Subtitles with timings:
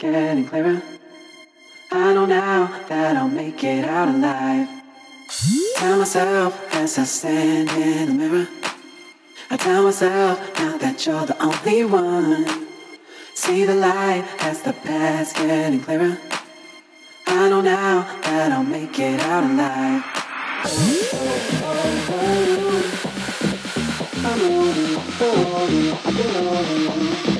[0.00, 0.80] getting clearer.
[1.92, 4.66] I know now that I'll make it out alive.
[5.76, 8.48] Tell myself as I stand in the mirror.
[9.50, 12.66] I tell myself now that you're the only one.
[13.34, 16.16] See the light as the past getting clearer.
[17.26, 20.02] I know now that I'll make it out alive.
[24.24, 25.98] I'm older, older,
[27.26, 27.39] older.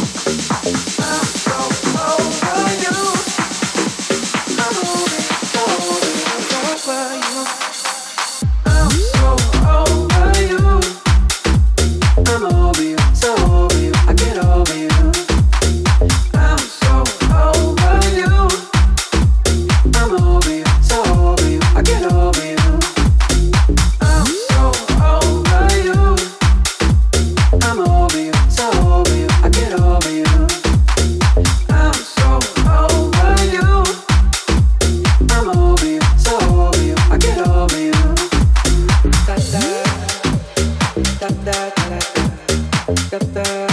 [43.09, 43.67] Da da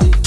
[0.00, 0.25] somebody.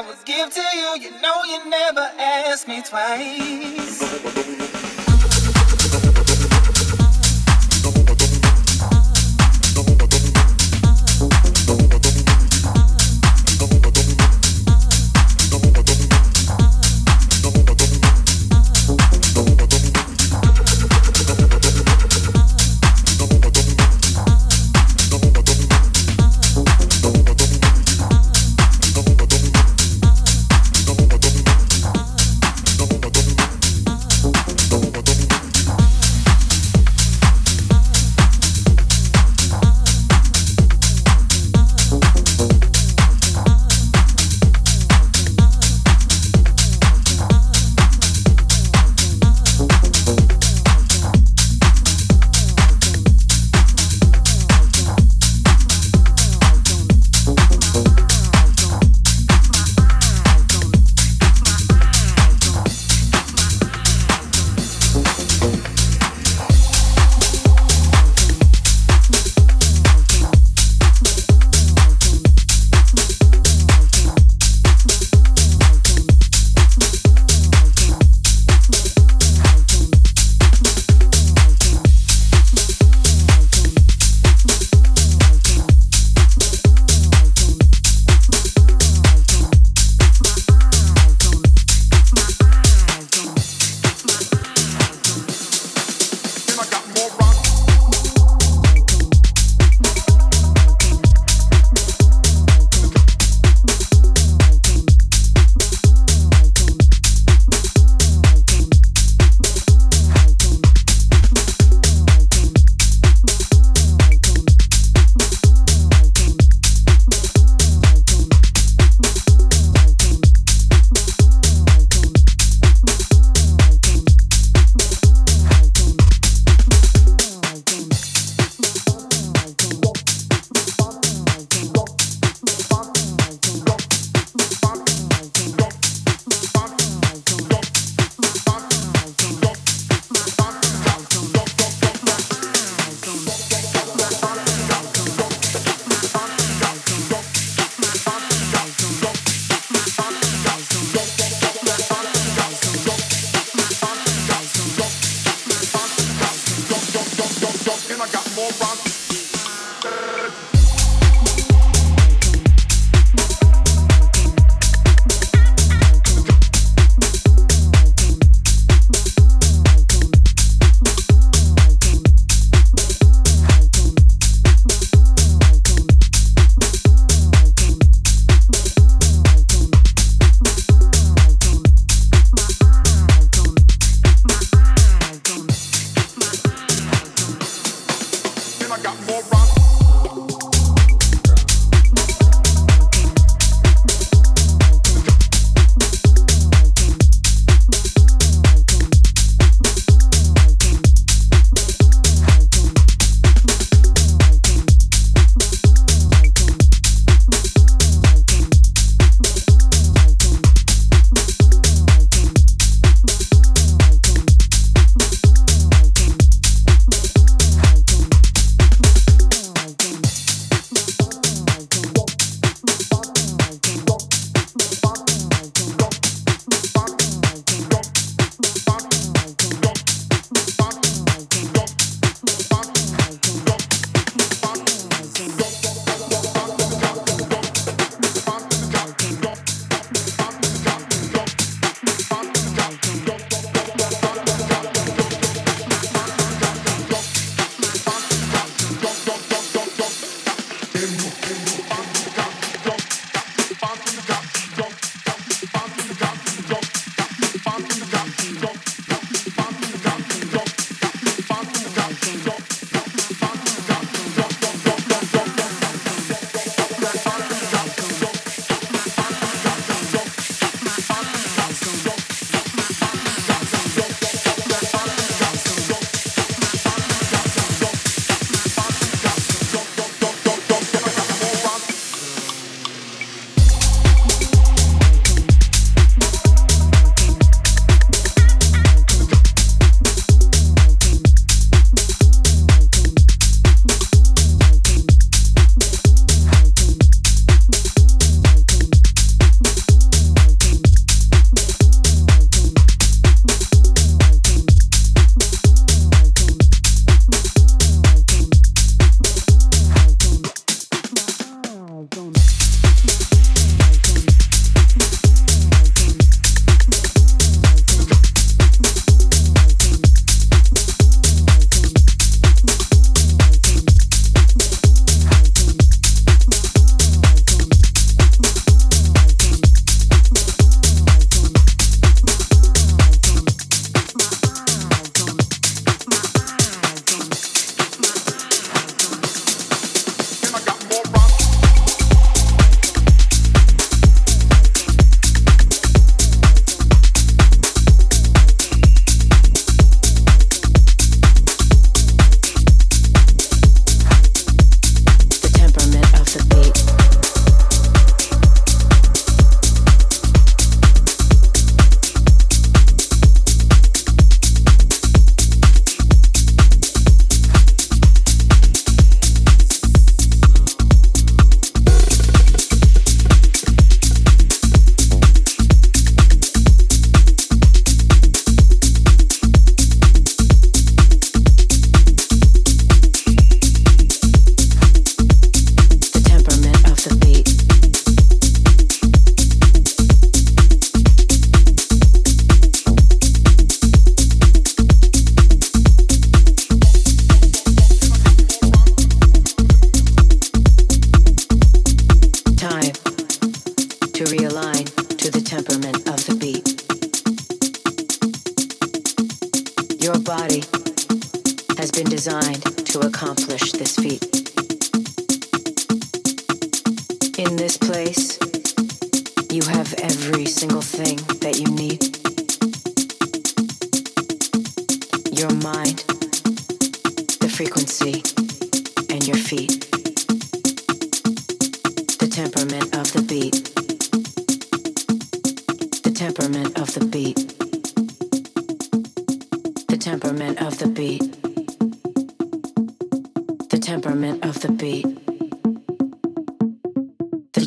[0.00, 0.96] I would give to you.
[0.98, 3.49] You know you never asked me twice.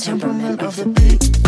[0.04, 1.43] Temperament of the beat.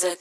[0.00, 0.14] Pick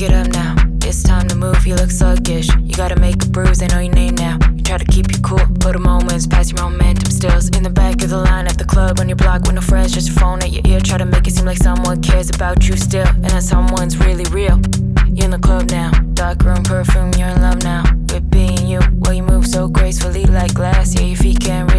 [0.00, 0.54] it up now.
[0.84, 1.66] It's time to move.
[1.66, 2.46] You look sluggish.
[2.54, 3.60] You gotta make a bruise.
[3.62, 4.38] I know your name now.
[4.54, 5.40] You try to keep you cool.
[5.58, 7.48] but a moments past your momentum stills.
[7.48, 9.00] In the back of the line at the club.
[9.00, 9.90] On your block with no friends.
[9.92, 10.78] Just your phone at your ear.
[10.78, 13.08] Try to make it seem like someone cares about you still.
[13.08, 14.60] And that someone's really real.
[15.08, 15.90] You're in the club now.
[16.12, 17.10] Dark room perfume.
[17.18, 17.82] You're in love now.
[18.12, 18.78] With being you.
[19.00, 20.94] Well, you move so gracefully like glass.
[20.94, 21.73] Yeah, your feet can't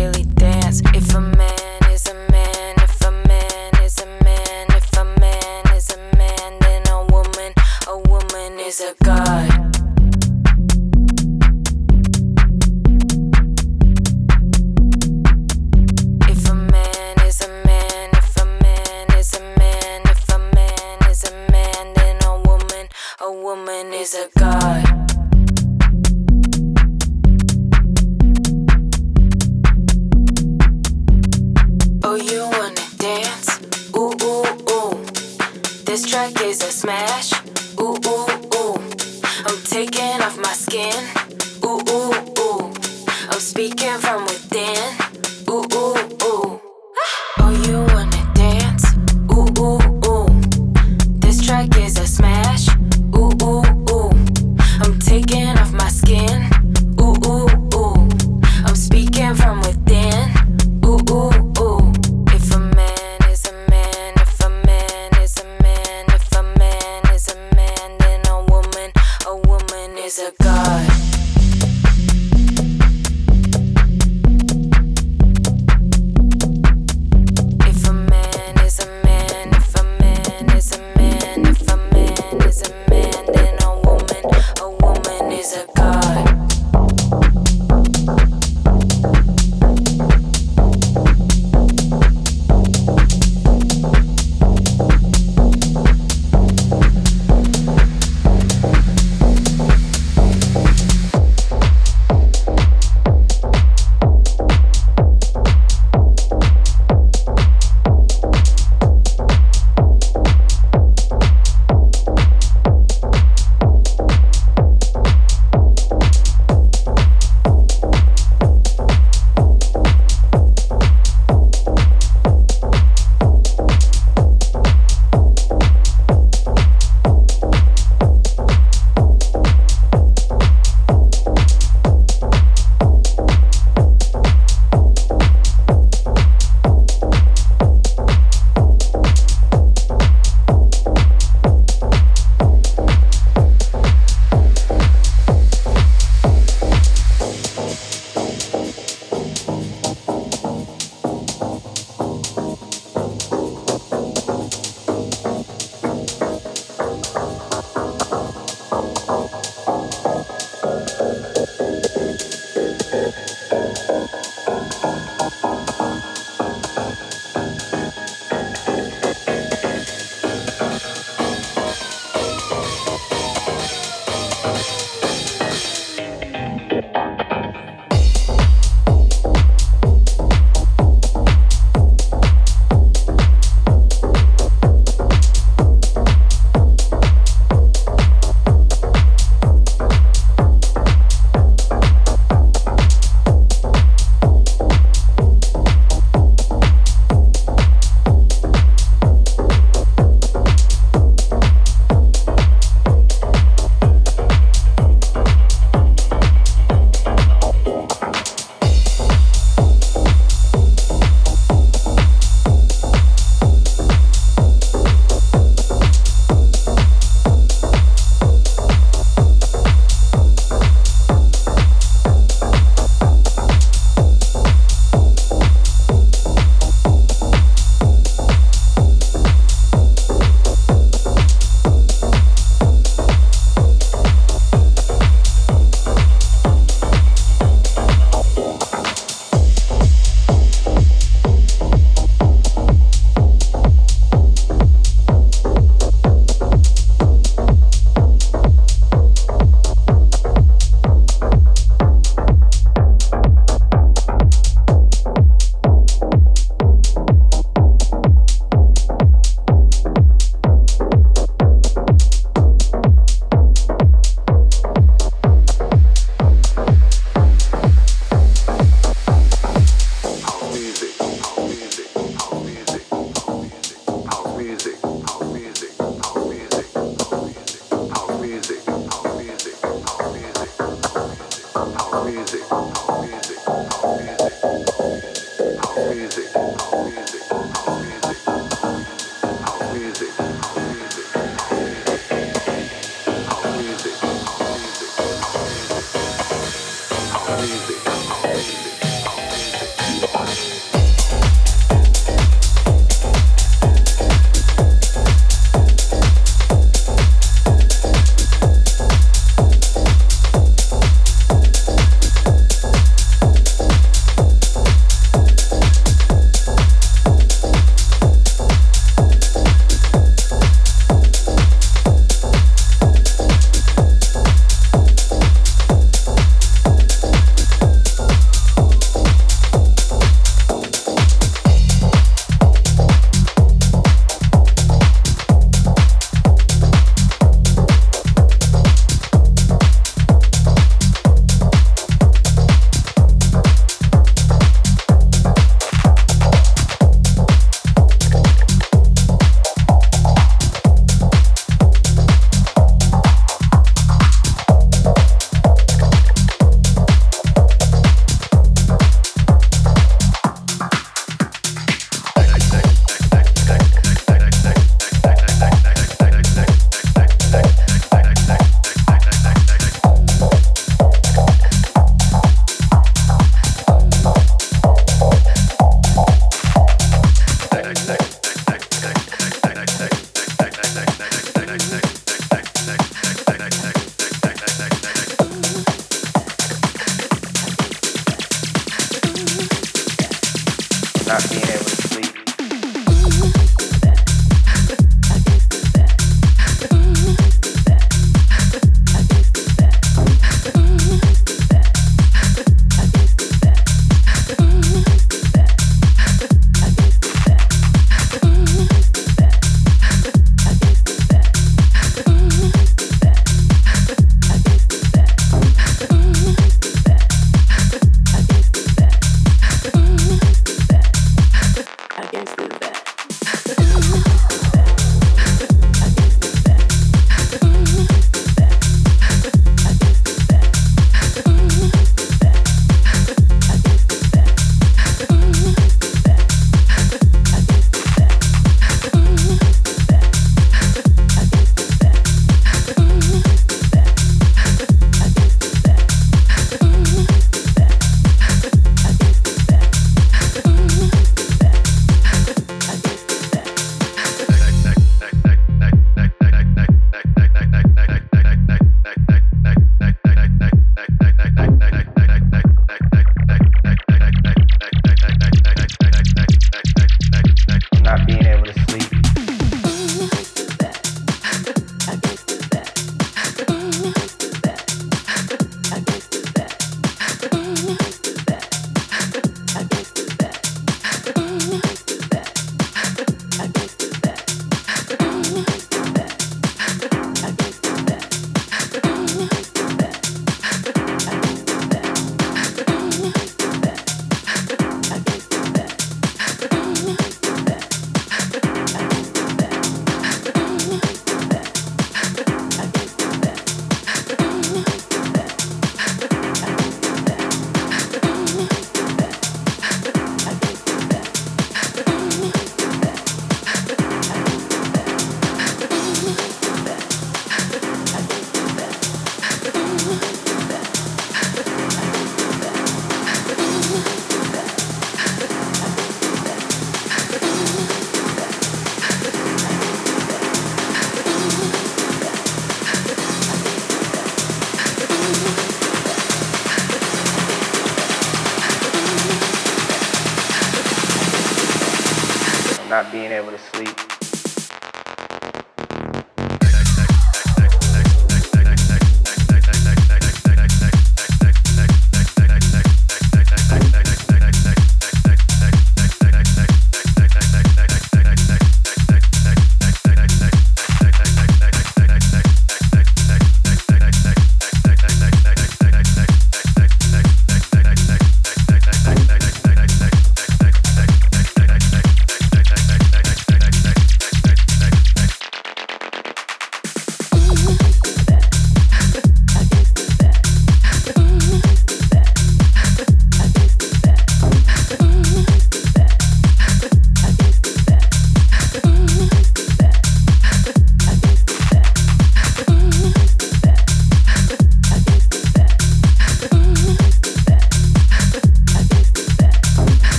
[85.55, 85.84] The.